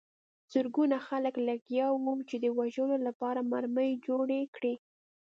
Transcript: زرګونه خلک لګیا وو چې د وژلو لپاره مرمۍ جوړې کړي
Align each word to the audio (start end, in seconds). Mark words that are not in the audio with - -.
زرګونه 0.53 0.97
خلک 1.07 1.35
لګیا 1.49 1.87
وو 1.91 2.13
چې 2.29 2.35
د 2.43 2.45
وژلو 2.57 2.97
لپاره 3.07 3.47
مرمۍ 3.51 3.91
جوړې 4.07 4.41
کړي 4.55 4.73